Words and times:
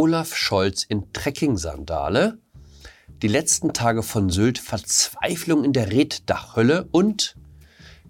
Olaf 0.00 0.34
Scholz 0.34 0.82
in 0.82 1.12
Trekking-Sandale, 1.12 2.38
die 3.20 3.28
letzten 3.28 3.74
Tage 3.74 4.02
von 4.02 4.30
Sylt 4.30 4.58
Verzweiflung 4.58 5.62
in 5.62 5.74
der 5.74 5.92
Reddachhölle 5.92 6.88
und 6.90 7.36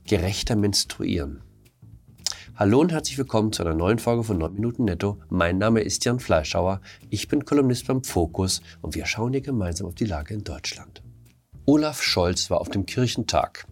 gerechter 0.05 0.55
Menstruieren. 0.55 1.43
Hallo 2.55 2.79
und 2.79 2.93
herzlich 2.93 3.19
willkommen 3.19 3.53
zu 3.53 3.65
einer 3.65 3.75
neuen 3.75 3.99
Folge 3.99 4.23
von 4.23 4.39
9 4.39 4.55
Minuten 4.55 4.85
Netto. 4.85 5.19
Mein 5.31 5.59
Name 5.59 5.81
ist 5.81 6.05
Jan 6.05 6.21
Fleischhauer, 6.21 6.81
ich 7.09 7.27
bin 7.27 7.45
Kolumnist 7.45 7.89
beim 7.89 8.05
Fokus 8.05 8.61
und 8.83 8.95
wir 8.95 9.07
schauen 9.07 9.33
hier 9.33 9.43
gemeinsam 9.43 9.89
auf 9.89 9.97
die 9.97 10.07
Lage 10.07 10.33
in 10.35 10.45
Deutschland. 10.45 11.03
Olaf 11.67 12.05
Scholz 12.05 12.51
war 12.51 12.61
auf 12.61 12.69
dem 12.69 12.87
Kirchentag. 12.87 13.67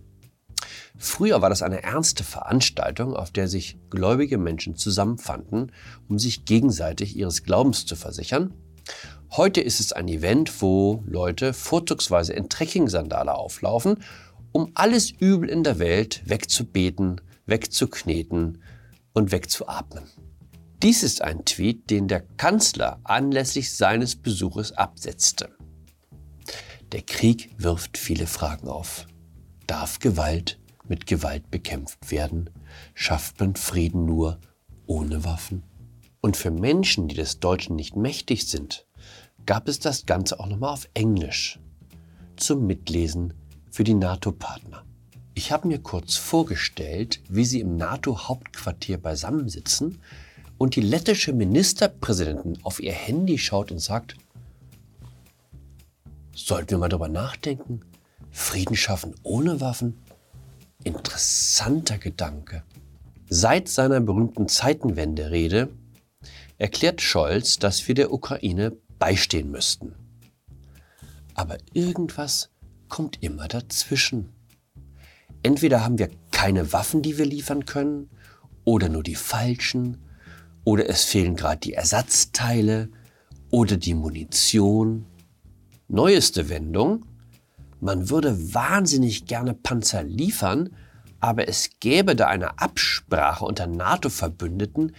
Früher 0.98 1.40
war 1.40 1.48
das 1.48 1.62
eine 1.62 1.84
ernste 1.84 2.24
Veranstaltung, 2.24 3.14
auf 3.14 3.30
der 3.30 3.46
sich 3.46 3.78
gläubige 3.88 4.36
Menschen 4.36 4.74
zusammenfanden, 4.74 5.70
um 6.08 6.18
sich 6.18 6.44
gegenseitig 6.44 7.16
ihres 7.16 7.44
Glaubens 7.44 7.86
zu 7.86 7.94
versichern. 7.94 8.52
Heute 9.30 9.60
ist 9.60 9.78
es 9.78 9.92
ein 9.92 10.08
Event, 10.08 10.60
wo 10.60 11.04
Leute 11.06 11.52
vorzugsweise 11.52 12.32
in 12.32 12.48
Trekking-Sandale 12.48 13.34
auflaufen, 13.34 14.02
um 14.50 14.72
alles 14.74 15.10
Übel 15.10 15.48
in 15.48 15.62
der 15.62 15.78
Welt 15.78 16.22
wegzubeten, 16.24 17.20
wegzukneten 17.46 18.62
und 19.12 19.30
wegzuatmen. 19.30 20.04
Dies 20.82 21.02
ist 21.02 21.22
ein 21.22 21.44
Tweet, 21.44 21.90
den 21.90 22.08
der 22.08 22.20
Kanzler 22.20 23.00
anlässlich 23.04 23.74
seines 23.74 24.16
Besuches 24.16 24.72
absetzte. 24.72 25.50
Der 26.92 27.02
Krieg 27.02 27.50
wirft 27.58 27.98
viele 27.98 28.26
Fragen 28.26 28.68
auf. 28.68 29.06
Darf 29.66 29.98
Gewalt 29.98 30.58
mit 30.88 31.06
Gewalt 31.06 31.50
bekämpft 31.50 32.10
werden? 32.10 32.50
Schafft 32.94 33.40
man 33.40 33.56
Frieden 33.56 34.04
nur 34.04 34.38
ohne 34.86 35.24
Waffen? 35.24 35.62
Und 36.20 36.36
für 36.36 36.50
Menschen, 36.50 37.08
die 37.08 37.14
des 37.14 37.40
Deutschen 37.40 37.76
nicht 37.76 37.96
mächtig 37.96 38.48
sind, 38.48 38.86
gab 39.46 39.68
es 39.68 39.78
das 39.78 40.06
Ganze 40.06 40.40
auch 40.40 40.46
nochmal 40.46 40.72
auf 40.72 40.88
Englisch 40.94 41.58
zum 42.36 42.66
Mitlesen 42.66 43.34
für 43.70 43.84
die 43.84 43.94
NATO-Partner. 43.94 44.84
Ich 45.34 45.52
habe 45.52 45.68
mir 45.68 45.78
kurz 45.78 46.16
vorgestellt, 46.16 47.22
wie 47.28 47.44
sie 47.44 47.60
im 47.60 47.76
NATO-Hauptquartier 47.76 48.98
beisammensitzen 48.98 50.00
und 50.58 50.74
die 50.74 50.80
lettische 50.80 51.32
Ministerpräsidentin 51.32 52.58
auf 52.64 52.80
ihr 52.80 52.92
Handy 52.92 53.38
schaut 53.38 53.70
und 53.70 53.78
sagt, 53.78 54.16
sollten 56.34 56.70
wir 56.70 56.78
mal 56.78 56.88
darüber 56.88 57.08
nachdenken, 57.08 57.82
Frieden 58.30 58.76
schaffen 58.76 59.14
ohne 59.22 59.60
Waffen? 59.60 59.98
Interessanter 60.88 61.98
Gedanke. 61.98 62.62
Seit 63.28 63.68
seiner 63.68 64.00
berühmten 64.00 64.48
Zeitenwende-Rede 64.48 65.68
erklärt 66.56 67.02
Scholz, 67.02 67.58
dass 67.58 67.86
wir 67.86 67.94
der 67.94 68.10
Ukraine 68.10 68.72
beistehen 68.98 69.50
müssten. 69.50 69.94
Aber 71.34 71.58
irgendwas 71.74 72.48
kommt 72.88 73.22
immer 73.22 73.48
dazwischen. 73.48 74.30
Entweder 75.42 75.84
haben 75.84 75.98
wir 75.98 76.08
keine 76.30 76.72
Waffen, 76.72 77.02
die 77.02 77.18
wir 77.18 77.26
liefern 77.26 77.66
können, 77.66 78.08
oder 78.64 78.88
nur 78.88 79.02
die 79.02 79.14
falschen, 79.14 79.98
oder 80.64 80.88
es 80.88 81.04
fehlen 81.04 81.36
gerade 81.36 81.60
die 81.60 81.74
Ersatzteile 81.74 82.88
oder 83.50 83.76
die 83.76 83.94
Munition. 83.94 85.04
Neueste 85.86 86.48
Wendung, 86.48 87.04
man 87.80 88.10
würde 88.10 88.54
wahnsinnig 88.54 89.26
gerne 89.26 89.54
Panzer 89.54 90.02
liefern, 90.02 90.70
aber 91.20 91.48
es 91.48 91.70
gäbe 91.80 92.16
da 92.16 92.26
eine 92.26 92.58
Absprache 92.58 93.44
unter 93.44 93.66
NATO-Verbündeten, 93.66 94.92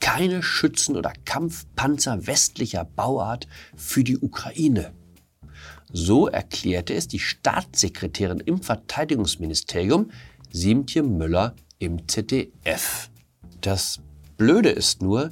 keine 0.00 0.42
Schützen 0.42 0.96
oder 0.96 1.12
Kampfpanzer 1.24 2.26
westlicher 2.26 2.84
Bauart 2.84 3.48
für 3.76 4.04
die 4.04 4.18
Ukraine. 4.18 4.92
So 5.92 6.28
erklärte 6.28 6.94
es 6.94 7.08
die 7.08 7.18
Staatssekretärin 7.18 8.40
im 8.40 8.60
Verteidigungsministerium, 8.60 10.10
Siemtje 10.52 11.02
Müller 11.02 11.54
im 11.78 12.08
ZDF. 12.08 13.10
Das 13.60 14.00
Blöde 14.36 14.70
ist 14.70 15.02
nur, 15.02 15.30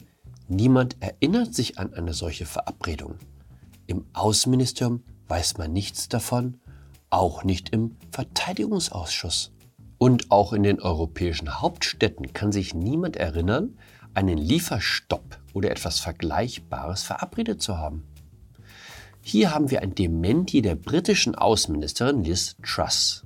niemand 0.49 0.97
erinnert 1.01 1.55
sich 1.55 1.79
an 1.79 1.93
eine 1.95 2.15
solche 2.15 2.47
Verabredung. 2.47 3.17
Im 3.87 4.07
Außenministerium 4.13 5.03
weiß 5.29 5.59
man 5.59 5.73
nichts 5.73 6.09
davon, 6.09 6.61
auch 7.15 7.45
nicht 7.45 7.71
im 7.71 7.97
Verteidigungsausschuss. 8.11 9.53
Und 9.99 10.31
auch 10.31 10.53
in 10.53 10.65
den 10.65 10.81
europäischen 10.81 11.61
Hauptstädten 11.61 12.33
kann 12.33 12.53
sich 12.53 12.75
niemand 12.75 13.17
erinnern, 13.17 13.79
einen 14.15 14.37
Lieferstopp 14.37 15.39
oder 15.53 15.71
etwas 15.71 16.01
Vergleichbares 16.01 17.05
verabredet 17.05 17.63
zu 17.63 17.79
haben. 17.79 18.05
Hier 19.23 19.55
haben 19.55 19.71
wir 19.71 19.81
ein 19.81 19.95
Dementi 19.95 20.61
der 20.61 20.75
britischen 20.75 21.35
Außenministerin 21.35 22.25
Liz 22.25 22.57
Truss. 22.63 23.25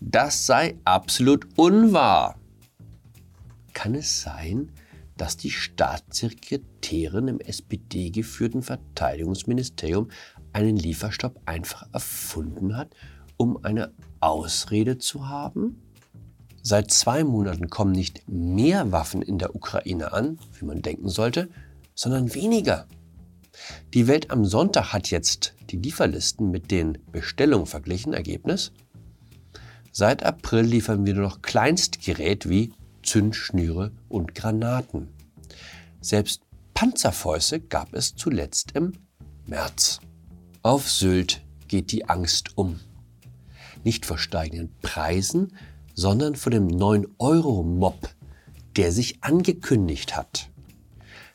Das 0.00 0.44
sei 0.44 0.76
absolut 0.84 1.46
unwahr. 1.56 2.36
Kann 3.72 3.94
es 3.94 4.20
sein, 4.20 4.72
dass 5.16 5.36
die 5.36 5.50
Staatssekretärin 5.50 7.28
im 7.28 7.40
SPD-geführten 7.40 8.62
Verteidigungsministerium 8.62 10.08
einen 10.56 10.78
Lieferstopp 10.78 11.38
einfach 11.44 11.86
erfunden 11.92 12.78
hat, 12.78 12.88
um 13.36 13.62
eine 13.62 13.92
Ausrede 14.20 14.96
zu 14.96 15.28
haben? 15.28 15.82
Seit 16.62 16.90
zwei 16.90 17.24
Monaten 17.24 17.68
kommen 17.68 17.92
nicht 17.92 18.22
mehr 18.26 18.90
Waffen 18.90 19.20
in 19.20 19.38
der 19.38 19.54
Ukraine 19.54 20.14
an, 20.14 20.38
wie 20.58 20.64
man 20.64 20.80
denken 20.80 21.10
sollte, 21.10 21.50
sondern 21.94 22.34
weniger. 22.34 22.86
Die 23.92 24.08
Welt 24.08 24.30
am 24.30 24.46
Sonntag 24.46 24.94
hat 24.94 25.10
jetzt 25.10 25.54
die 25.68 25.76
Lieferlisten 25.76 26.50
mit 26.50 26.70
den 26.70 26.98
Bestellungen 27.12 27.66
verglichen. 27.66 28.14
Ergebnis? 28.14 28.72
Seit 29.92 30.22
April 30.22 30.62
liefern 30.64 31.04
wir 31.04 31.12
nur 31.12 31.24
noch 31.24 31.42
Kleinstgerät 31.42 32.48
wie 32.48 32.72
Zündschnüre 33.02 33.92
und 34.08 34.34
Granaten. 34.34 35.08
Selbst 36.00 36.40
Panzerfäuste 36.72 37.60
gab 37.60 37.92
es 37.92 38.14
zuletzt 38.14 38.72
im 38.72 38.94
März. 39.44 40.00
Auf 40.66 40.90
Sylt 40.90 41.44
geht 41.68 41.92
die 41.92 42.08
Angst 42.08 42.58
um. 42.58 42.80
Nicht 43.84 44.04
vor 44.04 44.18
steigenden 44.18 44.74
Preisen, 44.82 45.56
sondern 45.94 46.34
vor 46.34 46.50
dem 46.50 46.66
9-Euro-Mob, 46.66 48.08
der 48.74 48.90
sich 48.90 49.22
angekündigt 49.22 50.16
hat. 50.16 50.50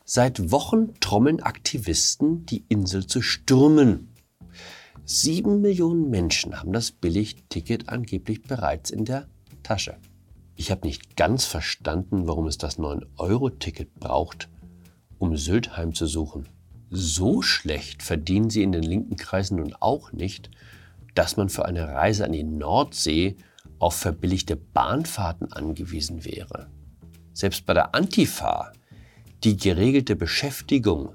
Seit 0.04 0.50
Wochen 0.52 0.92
trommeln 1.00 1.40
Aktivisten, 1.40 2.44
die 2.44 2.66
Insel 2.68 3.06
zu 3.06 3.22
stürmen. 3.22 4.12
Sieben 5.06 5.62
Millionen 5.62 6.10
Menschen 6.10 6.60
haben 6.60 6.74
das 6.74 6.90
Billigticket 6.90 7.88
angeblich 7.88 8.42
bereits 8.42 8.90
in 8.90 9.06
der 9.06 9.28
Tasche. 9.62 9.96
Ich 10.56 10.70
habe 10.70 10.86
nicht 10.86 11.16
ganz 11.16 11.46
verstanden, 11.46 12.28
warum 12.28 12.48
es 12.48 12.58
das 12.58 12.78
9-Euro-Ticket 12.78 13.94
braucht, 13.94 14.50
um 15.18 15.38
Sylt 15.38 15.74
heimzusuchen. 15.74 16.50
So 16.94 17.40
schlecht 17.40 18.02
verdienen 18.02 18.50
sie 18.50 18.62
in 18.62 18.70
den 18.70 18.82
linken 18.82 19.16
Kreisen 19.16 19.56
nun 19.56 19.72
auch 19.80 20.12
nicht, 20.12 20.50
dass 21.14 21.38
man 21.38 21.48
für 21.48 21.64
eine 21.64 21.88
Reise 21.88 22.26
an 22.26 22.32
die 22.32 22.44
Nordsee 22.44 23.36
auf 23.78 23.96
verbilligte 23.96 24.56
Bahnfahrten 24.56 25.54
angewiesen 25.54 26.26
wäre. 26.26 26.68
Selbst 27.32 27.64
bei 27.64 27.72
der 27.72 27.94
Antifa 27.94 28.72
die 29.42 29.56
geregelte 29.56 30.16
Beschäftigung 30.16 31.14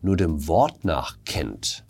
nur 0.00 0.16
dem 0.16 0.46
Wort 0.46 0.84
nach 0.84 1.18
kennt, 1.24 1.84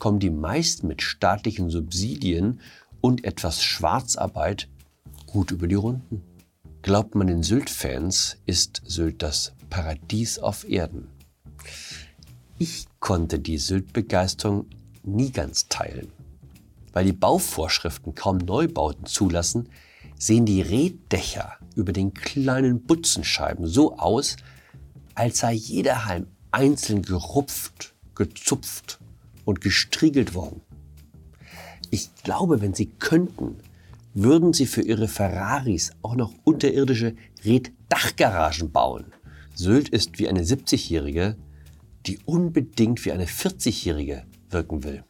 kommen 0.00 0.18
die 0.18 0.30
meisten 0.30 0.88
mit 0.88 1.02
staatlichen 1.02 1.70
Subsidien 1.70 2.60
und 3.00 3.24
etwas 3.24 3.62
Schwarzarbeit 3.62 4.68
gut 5.26 5.52
über 5.52 5.68
die 5.68 5.76
Runden. 5.76 6.24
Glaubt 6.82 7.14
man 7.14 7.28
den 7.28 7.44
Sylt-Fans, 7.44 8.38
ist 8.44 8.82
Sylt 8.84 9.22
das 9.22 9.52
Paradies 9.70 10.40
auf 10.40 10.68
Erden. 10.68 11.06
Ich 12.58 12.86
konnte 13.00 13.38
die 13.38 13.58
Sylt-Begeisterung 13.58 14.66
nie 15.02 15.30
ganz 15.30 15.68
teilen. 15.68 16.08
Weil 16.92 17.06
die 17.06 17.12
Bauvorschriften 17.12 18.14
kaum 18.14 18.38
Neubauten 18.38 19.06
zulassen, 19.06 19.68
sehen 20.18 20.46
die 20.46 20.62
Reddächer 20.62 21.54
über 21.74 21.92
den 21.92 22.14
kleinen 22.14 22.82
Butzenscheiben 22.82 23.66
so 23.66 23.98
aus, 23.98 24.36
als 25.14 25.38
sei 25.38 25.52
jeder 25.52 26.04
Halm 26.04 26.26
einzeln 26.50 27.02
gerupft, 27.02 27.94
gezupft 28.14 29.00
und 29.44 29.60
gestriegelt 29.60 30.34
worden. 30.34 30.60
Ich 31.90 32.10
glaube, 32.22 32.60
wenn 32.60 32.74
Sie 32.74 32.86
könnten, 32.86 33.56
würden 34.14 34.52
Sie 34.52 34.66
für 34.66 34.82
Ihre 34.82 35.08
Ferraris 35.08 35.92
auch 36.02 36.14
noch 36.14 36.32
unterirdische 36.44 37.16
Reddachgaragen 37.44 38.70
bauen. 38.70 39.06
Sylt 39.54 39.88
ist 39.88 40.18
wie 40.18 40.28
eine 40.28 40.42
70-Jährige, 40.42 41.36
die 42.06 42.18
unbedingt 42.24 43.04
wie 43.04 43.12
eine 43.12 43.26
40-Jährige 43.26 44.24
wirken 44.50 44.84
will. 44.84 45.04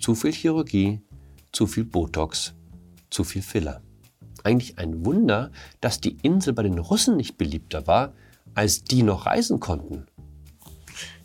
Zu 0.00 0.14
viel 0.14 0.32
Chirurgie, 0.32 1.00
zu 1.52 1.66
viel 1.66 1.84
Botox, 1.84 2.54
zu 3.10 3.24
viel 3.24 3.42
Filler. 3.42 3.82
Eigentlich 4.44 4.78
ein 4.78 5.04
Wunder, 5.04 5.50
dass 5.80 6.00
die 6.00 6.16
Insel 6.22 6.52
bei 6.52 6.62
den 6.62 6.78
Russen 6.78 7.16
nicht 7.16 7.38
beliebter 7.38 7.86
war, 7.86 8.14
als 8.54 8.84
die 8.84 9.02
noch 9.02 9.26
reisen 9.26 9.60
konnten. 9.60 10.06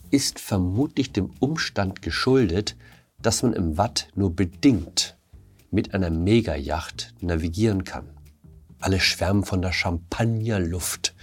ist 0.10 0.40
vermutlich 0.40 1.14
dem 1.14 1.32
Umstand 1.40 2.02
geschuldet, 2.02 2.76
dass 3.22 3.44
man 3.44 3.54
im 3.54 3.78
Watt 3.78 4.10
nur 4.16 4.36
bedingt 4.36 5.18
mit 5.72 5.94
einer 5.94 6.10
Megayacht 6.10 7.14
navigieren 7.22 7.86
kann. 7.86 8.10
Alle 8.80 9.00
schwärmen 9.00 9.46
von 9.46 9.62
der 9.62 9.72
Champagnerluft, 9.72 11.16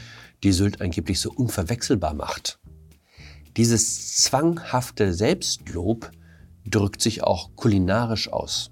die 0.43 0.53
Sylt 0.53 0.81
angeblich 0.81 1.21
so 1.21 1.31
unverwechselbar 1.31 2.15
macht. 2.15 2.59
Dieses 3.59 4.15
zwanghafte 4.15 5.13
Selbstlob 5.13 6.13
drückt 6.65 7.03
sich 7.03 7.25
auch 7.25 7.51
kulinarisch 7.57 8.33
aus. 8.33 8.71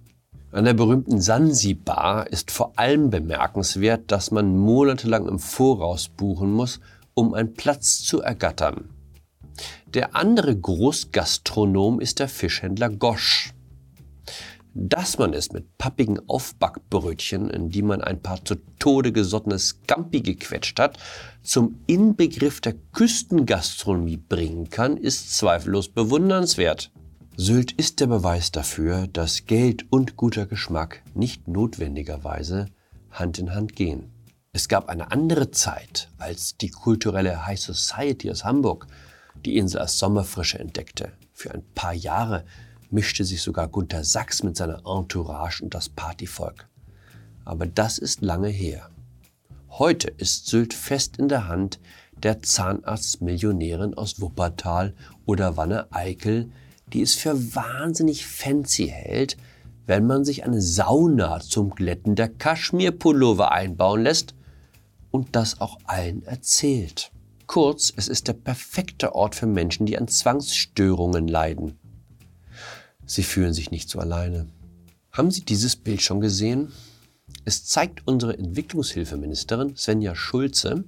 An 0.52 0.64
der 0.64 0.74
berühmten 0.74 1.20
Sansibar 1.20 2.28
ist 2.28 2.52
vor 2.52 2.78
allem 2.78 3.10
bemerkenswert, 3.10 4.12
dass 4.12 4.30
man 4.30 4.56
monatelang 4.56 5.26
im 5.26 5.40
Voraus 5.40 6.08
buchen 6.08 6.52
muss, 6.52 6.78
um 7.14 7.34
einen 7.34 7.54
Platz 7.54 7.98
zu 8.04 8.20
ergattern. 8.22 8.90
Der 9.92 10.14
andere 10.14 10.56
Großgastronom 10.56 11.98
ist 11.98 12.20
der 12.20 12.28
Fischhändler 12.28 12.88
Gosch. 12.88 13.52
Dass 14.78 15.16
man 15.16 15.32
es 15.32 15.52
mit 15.52 15.78
pappigen 15.78 16.20
Aufbackbrötchen, 16.28 17.48
in 17.48 17.70
die 17.70 17.80
man 17.80 18.02
ein 18.02 18.20
paar 18.20 18.44
zu 18.44 18.56
Tode 18.78 19.10
gesottene 19.10 19.58
Scampi 19.58 20.20
gequetscht 20.20 20.78
hat, 20.78 20.98
zum 21.42 21.80
Inbegriff 21.86 22.60
der 22.60 22.74
Küstengastronomie 22.92 24.18
bringen 24.18 24.68
kann, 24.68 24.98
ist 24.98 25.34
zweifellos 25.34 25.88
bewundernswert. 25.88 26.92
Sylt 27.38 27.72
ist 27.72 28.00
der 28.00 28.08
Beweis 28.08 28.52
dafür, 28.52 29.06
dass 29.06 29.46
Geld 29.46 29.86
und 29.88 30.18
guter 30.18 30.44
Geschmack 30.44 31.02
nicht 31.14 31.48
notwendigerweise 31.48 32.66
Hand 33.10 33.38
in 33.38 33.54
Hand 33.54 33.76
gehen. 33.76 34.12
Es 34.52 34.68
gab 34.68 34.90
eine 34.90 35.10
andere 35.10 35.52
Zeit, 35.52 36.10
als 36.18 36.58
die 36.58 36.68
kulturelle 36.68 37.46
High 37.46 37.58
Society 37.58 38.30
aus 38.30 38.44
Hamburg 38.44 38.88
die 39.42 39.56
Insel 39.56 39.80
als 39.80 39.98
Sommerfrische 39.98 40.58
entdeckte. 40.58 41.12
Für 41.32 41.54
ein 41.54 41.62
paar 41.74 41.94
Jahre 41.94 42.44
mischte 42.90 43.24
sich 43.24 43.42
sogar 43.42 43.68
Gunther 43.68 44.04
Sachs 44.04 44.42
mit 44.42 44.56
seiner 44.56 44.82
Entourage 44.86 45.62
und 45.62 45.74
das 45.74 45.88
Partyvolk. 45.88 46.68
Aber 47.44 47.66
das 47.66 47.98
ist 47.98 48.22
lange 48.22 48.48
her. 48.48 48.90
Heute 49.70 50.08
ist 50.08 50.46
Sylt 50.46 50.74
fest 50.74 51.18
in 51.18 51.28
der 51.28 51.48
Hand 51.48 51.80
der 52.22 52.42
Zahnarztmillionärin 52.42 53.94
aus 53.94 54.20
Wuppertal 54.20 54.94
oder 55.26 55.56
Wanne-Eickel, 55.56 56.50
die 56.92 57.02
es 57.02 57.14
für 57.14 57.54
wahnsinnig 57.54 58.26
fancy 58.26 58.88
hält, 58.88 59.36
wenn 59.86 60.06
man 60.06 60.24
sich 60.24 60.44
eine 60.44 60.60
Sauna 60.60 61.40
zum 61.40 61.70
Glätten 61.70 62.14
der 62.14 62.28
Kaschmirpullover 62.28 63.52
einbauen 63.52 64.02
lässt 64.02 64.34
und 65.10 65.36
das 65.36 65.60
auch 65.60 65.78
allen 65.84 66.24
erzählt. 66.24 67.12
Kurz, 67.46 67.92
es 67.94 68.08
ist 68.08 68.26
der 68.26 68.32
perfekte 68.32 69.14
Ort 69.14 69.34
für 69.36 69.46
Menschen, 69.46 69.86
die 69.86 69.96
an 69.96 70.08
Zwangsstörungen 70.08 71.28
leiden. 71.28 71.78
Sie 73.06 73.22
fühlen 73.22 73.54
sich 73.54 73.70
nicht 73.70 73.88
so 73.88 74.00
alleine. 74.00 74.48
Haben 75.12 75.30
Sie 75.30 75.44
dieses 75.44 75.76
Bild 75.76 76.02
schon 76.02 76.20
gesehen? 76.20 76.72
Es 77.44 77.64
zeigt 77.64 78.06
unsere 78.06 78.36
Entwicklungshilfeministerin 78.36 79.76
Svenja 79.76 80.14
Schulze 80.14 80.84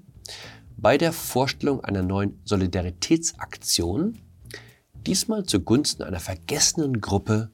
bei 0.77 0.99
der 0.99 1.13
Vorstellung 1.13 1.83
einer 1.83 2.03
neuen 2.03 2.41
Solidaritätsaktion, 2.45 4.19
diesmal 5.07 5.45
zugunsten 5.45 6.03
einer 6.03 6.21
vergessenen 6.21 7.01
Gruppe 7.01 7.51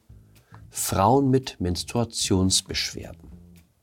Frauen 0.70 1.30
mit 1.30 1.60
Menstruationsbeschwerden. 1.60 3.30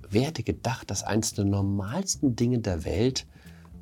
Wer 0.10 0.24
hätte 0.24 0.44
gedacht, 0.44 0.92
dass 0.92 1.04
eines 1.04 1.34
der 1.34 1.46
normalsten 1.46 2.36
Dinge 2.36 2.60
der 2.60 2.84
Welt 2.84 3.26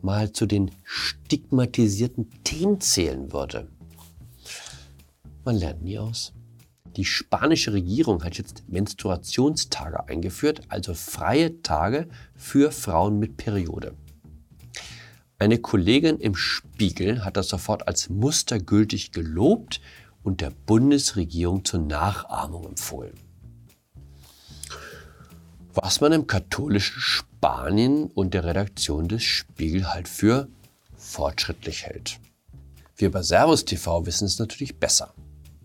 mal 0.01 0.31
zu 0.31 0.45
den 0.45 0.71
stigmatisierten 0.83 2.29
Themen 2.43 2.79
zählen 2.79 3.33
würde? 3.33 3.67
Man 5.43 5.55
lernt 5.55 5.81
nie 5.81 5.97
aus. 5.97 6.33
Die 6.99 7.05
spanische 7.05 7.71
Regierung 7.71 8.25
hat 8.25 8.37
jetzt 8.37 8.65
Menstruationstage 8.67 10.09
eingeführt, 10.09 10.63
also 10.67 10.93
freie 10.93 11.61
Tage 11.61 12.09
für 12.35 12.73
Frauen 12.73 13.19
mit 13.19 13.37
Periode. 13.37 13.95
Eine 15.37 15.59
Kollegin 15.59 16.17
im 16.17 16.35
Spiegel 16.35 17.23
hat 17.23 17.37
das 17.37 17.47
sofort 17.47 17.87
als 17.87 18.09
mustergültig 18.09 19.13
gelobt 19.13 19.79
und 20.23 20.41
der 20.41 20.49
Bundesregierung 20.49 21.63
zur 21.63 21.79
Nachahmung 21.79 22.65
empfohlen. 22.65 23.13
Was 25.73 26.01
man 26.01 26.11
im 26.11 26.27
katholischen 26.27 26.99
Spanien 26.99 28.07
und 28.07 28.33
der 28.33 28.43
Redaktion 28.43 29.07
des 29.07 29.23
Spiegel 29.23 29.87
halt 29.87 30.09
für 30.09 30.49
fortschrittlich 30.97 31.85
hält. 31.85 32.19
Wir 32.97 33.09
bei 33.09 33.21
Servus 33.21 33.63
TV 33.63 34.05
wissen 34.05 34.25
es 34.25 34.37
natürlich 34.37 34.81
besser. 34.81 35.13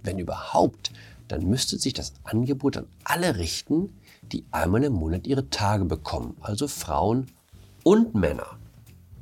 Wenn 0.05 0.21
überhaupt, 0.21 0.93
dann 1.29 1.49
müsste 1.49 1.79
sich 1.79 1.93
das 1.93 2.15
Angebot 2.25 2.77
an 2.77 2.87
alle 3.05 3.37
richten, 3.37 3.91
die 4.23 4.45
einmal 4.51 4.85
im 4.85 4.95
Monat 4.95 5.27
ihre 5.27 5.51
Tage 5.51 5.85
bekommen, 5.85 6.37
also 6.41 6.69
Frauen 6.69 7.27
und 7.83 8.15
Männer. 8.15 8.59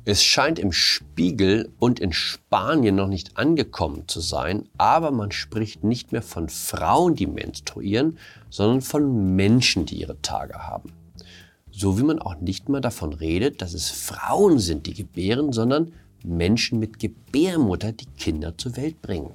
Es 0.05 0.21
scheint 0.21 0.59
im 0.59 0.73
Spiegel 0.73 1.71
und 1.79 2.01
in 2.01 2.11
Spanien 2.11 2.95
noch 2.95 3.07
nicht 3.07 3.37
angekommen 3.37 4.07
zu 4.07 4.19
sein, 4.19 4.67
aber 4.77 5.11
man 5.11 5.31
spricht 5.31 5.85
nicht 5.85 6.11
mehr 6.11 6.21
von 6.21 6.49
Frauen, 6.49 7.15
die 7.15 7.27
menstruieren, 7.27 8.17
sondern 8.49 8.81
von 8.81 9.35
Menschen, 9.35 9.85
die 9.85 10.01
ihre 10.01 10.21
Tage 10.21 10.55
haben. 10.55 10.91
So 11.71 11.97
wie 11.97 12.03
man 12.03 12.19
auch 12.19 12.35
nicht 12.35 12.67
mehr 12.67 12.81
davon 12.81 13.13
redet, 13.13 13.61
dass 13.61 13.73
es 13.73 13.89
Frauen 13.89 14.59
sind, 14.59 14.87
die 14.87 14.93
gebären, 14.93 15.53
sondern 15.53 15.93
Menschen 16.23 16.79
mit 16.79 16.99
Gebärmutter, 16.99 17.93
die 17.93 18.05
Kinder 18.05 18.57
zur 18.57 18.75
Welt 18.75 19.01
bringen. 19.01 19.31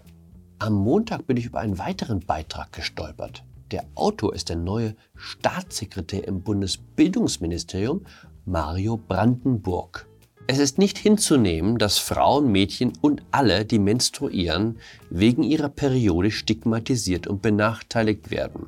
Am 0.61 0.73
Montag 0.73 1.29
bin 1.29 1.37
ich 1.37 1.47
über 1.47 1.61
einen 1.61 1.79
weiteren 1.79 2.19
Beitrag 2.19 2.73
gestolpert. 2.73 3.45
Der 3.71 3.85
Autor 3.95 4.35
ist 4.35 4.49
der 4.49 4.57
neue 4.57 4.97
Staatssekretär 5.15 6.27
im 6.27 6.43
Bundesbildungsministerium, 6.43 8.05
Mario 8.45 8.97
Brandenburg. 8.97 10.09
Es 10.49 10.59
ist 10.59 10.79
nicht 10.79 10.99
hinzunehmen, 10.99 11.79
dass 11.79 11.99
Frauen, 11.99 12.51
Mädchen 12.51 12.93
und 13.01 13.23
alle, 13.31 13.65
die 13.65 13.79
menstruieren, 13.79 14.79
wegen 15.11 15.45
ihrer 15.45 15.69
Periode 15.69 16.33
stigmatisiert 16.33 17.29
und 17.29 17.41
benachteiligt 17.41 18.33
werden. 18.33 18.67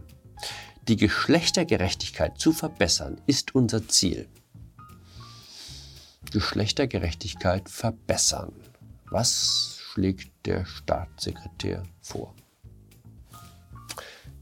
Die 0.86 0.96
Geschlechtergerechtigkeit 0.96 2.38
zu 2.38 2.52
verbessern 2.52 3.20
ist 3.26 3.56
unser 3.56 3.88
Ziel. 3.88 4.28
Geschlechtergerechtigkeit 6.30 7.68
verbessern. 7.68 8.52
Was 9.10 9.79
schlägt 9.92 10.46
der 10.46 10.64
Staatssekretär 10.64 11.82
vor? 12.00 12.34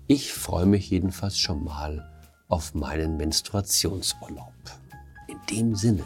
Ich 0.06 0.32
freue 0.32 0.66
mich 0.66 0.90
jedenfalls 0.90 1.38
schon 1.38 1.64
mal 1.64 2.10
auf 2.48 2.74
meinen 2.74 3.16
Menstruationsurlaub. 3.16 4.52
In 5.26 5.38
dem 5.50 5.74
Sinne, 5.74 6.04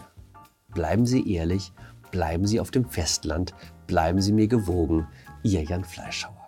bleiben 0.69 1.07
Sie 1.07 1.33
ehrlich, 1.33 1.73
bleiben 2.11 2.47
Sie 2.47 2.61
auf 2.61 2.71
dem 2.71 2.89
Festland, 2.89 3.55
bleiben 3.87 4.21
Sie 4.21 4.33
mir 4.33 4.49
gewogen. 4.49 5.09
Ihr 5.43 5.65
Jan 5.65 5.85
Fleischhauer. 5.85 6.42